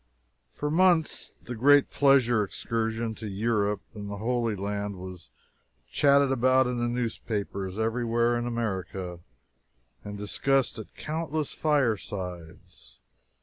For 0.55 0.71
months 0.71 1.35
the 1.43 1.53
great 1.53 1.91
pleasure 1.91 2.43
excursion 2.43 3.13
to 3.13 3.27
Europe 3.27 3.83
and 3.93 4.09
the 4.09 4.17
Holy 4.17 4.55
Land 4.55 4.95
was 4.95 5.29
chatted 5.91 6.31
about 6.31 6.65
in 6.65 6.79
the 6.79 6.87
newspapers 6.87 7.77
everywhere 7.77 8.35
in 8.35 8.47
America 8.47 9.19
and 10.03 10.17
discussed 10.17 10.79
at 10.79 10.95
countless 10.95 11.51
firesides. 11.53 12.99